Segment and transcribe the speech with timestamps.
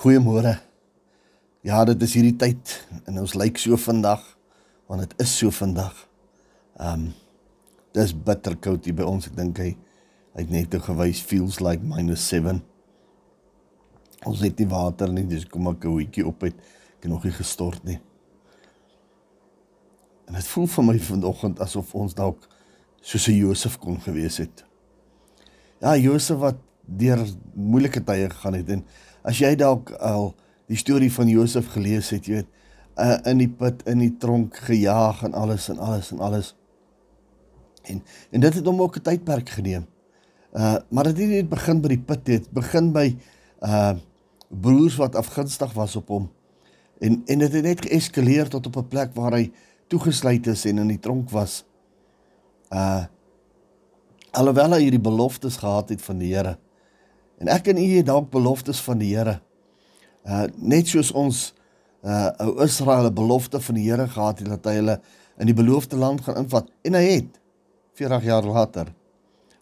[0.00, 0.54] Goeiemôre.
[1.60, 2.70] Ja, dit is hierdie tyd
[3.04, 4.22] en ons lyk so vandag
[4.88, 5.92] want dit is so vandag.
[6.80, 7.10] Um,
[7.92, 9.28] dis bitter koud hier by ons.
[9.28, 12.62] Ek dink hy hy het net gewys feels like -7.
[14.24, 16.56] Ons het nie water nie, dis kom ek 'n hoetjie op het.
[16.96, 18.00] Ek het nog nie gestort nie.
[20.28, 22.48] En dit voel vir my vanoggend asof ons dalk
[23.02, 24.64] soos 'n Josef kon gewees het.
[25.82, 27.24] Ja, Josef wat deur
[27.54, 28.84] moeilike tye gegaan het en
[29.22, 30.34] as jy dalk al
[30.70, 32.50] die storie van Josef gelees het, jy weet,
[33.00, 36.54] uh, in die put, in die tronk gejaag en alles en alles en alles.
[37.88, 39.86] En en dit het hom ook 'n tydperk geneem.
[40.52, 43.16] Uh maar dit het nie begin by die put dit begin by
[43.62, 43.94] uh
[44.48, 46.30] broers wat afgunstig was op hom.
[46.98, 49.52] En en dit het net geeskaleer tot op 'n plek waar hy
[49.86, 51.64] toegesluit is en in die tronk was.
[52.70, 53.04] Uh
[54.30, 56.58] alhoewel hy hierdie beloftes gehad het van die Here.
[57.40, 59.38] En ek en u het dalk beloftes van die Here.
[60.28, 61.50] Uh net soos ons
[62.04, 65.00] uh ou Israel 'n belofte van die Here gehad het dat hy hulle
[65.38, 67.40] in die beloofde land gaan invat en hy het
[67.96, 68.92] 40 jaar later.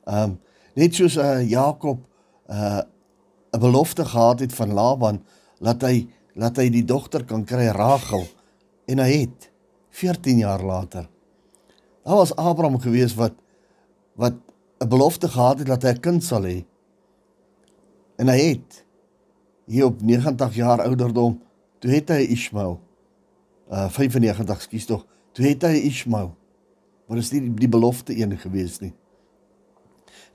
[0.06, 0.40] Um
[0.74, 2.02] net soos uh Jakob
[2.50, 2.82] uh
[3.52, 5.22] 'n belofte gehad het van Laban
[5.60, 8.26] dat hy laat hy die dogter kan kry Rachel
[8.86, 9.50] en hy het
[9.90, 11.08] 14 jaar later.
[12.04, 13.34] Daar was Abraham gewees wat
[14.14, 14.34] wat
[14.78, 16.64] 'n belofte gehad het dat hy 'n kind sal hê.
[18.18, 18.82] En hy het
[19.68, 21.38] hier op 90 jaar ouderdom
[21.78, 22.78] toe het hy Ismael
[23.68, 25.04] uh 95 skuis tog
[25.36, 26.32] toe het hy Ismael
[27.08, 28.92] maar is nie die, die belofte een gewees nie.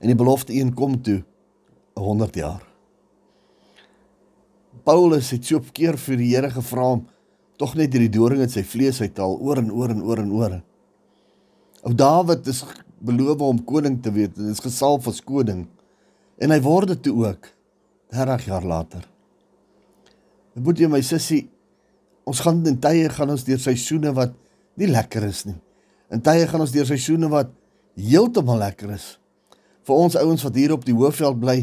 [0.02, 1.20] En die belofte een kom toe
[1.94, 2.62] 100 jaar.
[4.82, 7.04] Paulus het so op keer vir die Here gevra om
[7.60, 10.56] tog net hierdie doring in sy vlees uithaal oor en oor en oor en oor.
[11.86, 12.64] Ou Dawid is
[13.04, 15.68] beloof om koning te wees en is gesalf as koning.
[16.42, 17.53] En hy word dit ook
[18.10, 19.14] 30 jaar later
[20.54, 21.48] My boetie en my sussie,
[22.30, 24.36] ons gaan in tye gaan ons deur seisoene wat
[24.78, 25.56] nie lekker is nie.
[26.14, 27.50] In tye gaan ons deur seisoene wat
[27.98, 29.16] heeltemal lekker is.
[29.84, 31.56] Vir ons ouens wat hier op die Hoëveld bly,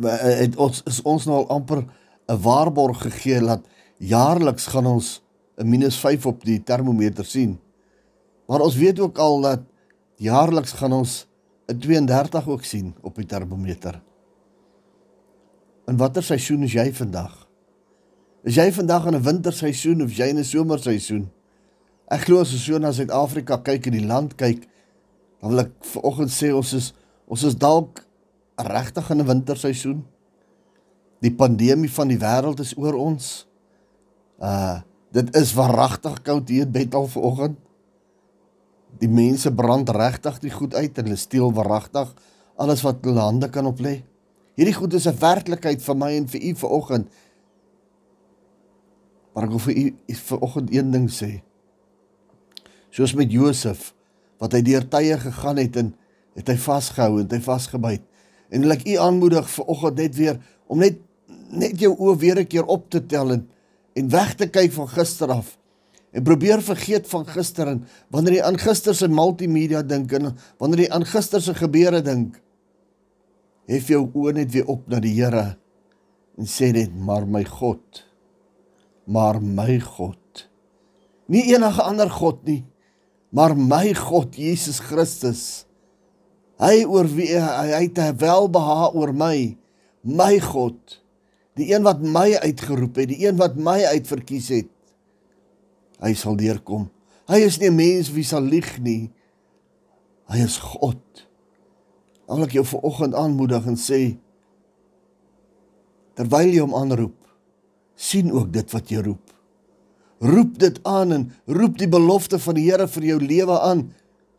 [0.00, 3.62] eh, het ons is ons nou al amper 'n waarborg gegee dat
[3.98, 5.20] jaarliks gaan ons
[5.58, 7.58] 'n -5 op die termometer sien.
[8.48, 9.60] Maar ons weet ook al dat
[10.16, 11.26] jaarliks gaan ons
[11.68, 14.00] 'n 32 ook sien op die termometer.
[15.86, 17.46] In watter seisoen is jy vandag?
[18.46, 21.30] Is jy vandag in 'n winterseisoen of jy in 'n somerseisoen?
[22.10, 24.66] Ek glo as ons so na Suid-Afrika kyk en die land kyk,
[25.40, 26.92] dan wil ek vanoggend sê ons is
[27.26, 28.04] ons is dalk
[28.56, 30.04] regtig in 'n winterseisoen.
[31.20, 33.46] Die pandemie van die wêreld is oor ons.
[34.40, 34.80] Uh
[35.12, 37.58] dit is waaragtig koud hier in Bethel vanoggend.
[38.98, 42.14] Die mense brand regtig die goed uit en hulle steel waaragtig
[42.56, 44.02] alles wat hulle hande kan oplê.
[44.56, 47.08] Hierdie goed is 'n werklikheid vir my en vir u vanoggend.
[49.34, 51.42] Maar ek wil vir u vanoggend een ding sê.
[52.90, 53.94] Soos met Josef
[54.38, 55.94] wat hy deur tye gegaan het en
[56.34, 58.02] het hy vasgehou en hy vasgebyt.
[58.50, 60.96] En wil ek u aanmoedig vanoggend net weer om net
[61.50, 63.48] net jou oë weer 'n keer op te tel en
[63.96, 65.58] en weg te kyk van gister af.
[66.12, 70.78] En probeer vergeet van gister en wanneer jy aan gister se multimedia dink en wanneer
[70.78, 72.40] jy aan gister se gebeure dink,
[73.66, 75.56] hef jou oë net weer op na die Here
[76.36, 78.04] en sê net maar my God
[79.06, 80.48] maar my God.
[81.30, 82.64] Nie enige ander God nie
[83.34, 85.66] maar my God Jesus Christus.
[86.62, 89.56] Hy oor wie hy het welbehaag oor my.
[90.06, 91.00] My God
[91.56, 94.72] die een wat my uitgeroep het die een wat my uitverkies het
[96.04, 96.90] hy sal deurkom.
[97.26, 99.10] Hy is nie 'n mens wie sal lieg nie.
[100.28, 101.00] Hy is God
[102.26, 104.00] Wil ek jou vanoggend aanmoedig en sê
[106.16, 107.16] terwyl jy hom aanroep,
[107.92, 109.32] sien ook dit wat jy roep.
[110.24, 113.82] Roep dit aan en roep die belofte van die Here vir jou lewe aan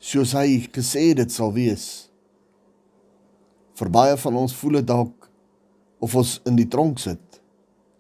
[0.02, 2.08] soos hy gesê dit sal wees.
[3.78, 5.30] Vir baie van ons voel dit dalk
[6.02, 7.42] of ons in die tronk sit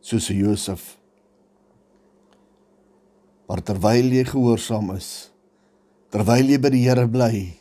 [0.01, 0.95] soos Josef.
[3.47, 5.29] Maar terwyl jy gehoorsaam is,
[6.11, 7.53] terwyl jy by die Here bly,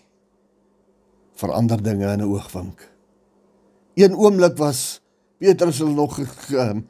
[1.37, 2.91] verander dinge in 'n oogwink.
[3.95, 5.01] Een oomblik was
[5.39, 6.81] Petrus al nog ehm,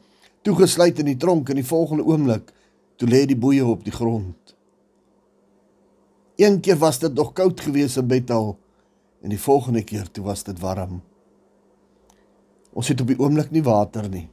[0.41, 2.53] toegesluit in die tronk en die volgende oomblik
[2.95, 4.55] toe lê die boeye op die grond.
[6.35, 8.57] Een keer was dit nog koud geweest in Bethel
[9.21, 11.01] en die volgende keer toe was dit warm.
[12.73, 14.29] Ons het op die oomblik nie water nie.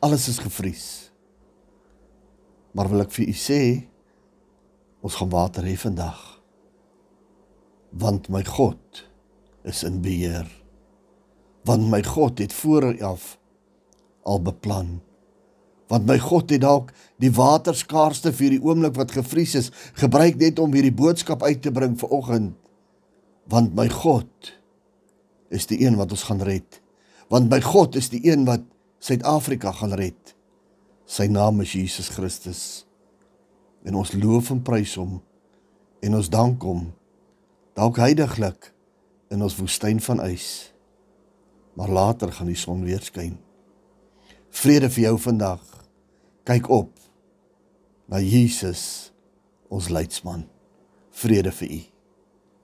[0.00, 1.10] Alles is gevries.
[2.72, 3.60] Maar wil ek vir u sê
[5.00, 6.43] ons gaan water hê vandag
[7.94, 9.04] want my God
[9.62, 10.46] is in beheer.
[11.64, 13.38] Want my God het voor af
[14.22, 15.00] al beplan.
[15.88, 16.92] Want my God het dalk
[17.22, 19.70] die waterskaarste vir die oomblik wat gevries is,
[20.00, 22.56] gebruik net om hierdie boodskap uit te bring vir oggend.
[23.48, 24.54] Want my God
[25.54, 26.80] is die een wat ons gaan red.
[27.30, 28.64] Want my God is die een wat
[29.04, 30.34] Suid-Afrika gaan red.
[31.04, 32.86] Sy naam is Jesus Christus.
[33.84, 35.18] En ons loof en prys hom
[36.04, 36.88] en ons dank hom
[37.74, 38.70] dalk heiliglik
[39.34, 40.70] in ons woestyn van ys.
[41.74, 43.36] Maar later gaan die son weer skyn.
[44.54, 45.62] Vrede vir jou vandag.
[46.46, 46.92] Kyk op
[48.06, 49.10] na Jesus,
[49.72, 50.44] ons leidsman.
[51.10, 51.80] Vrede vir u.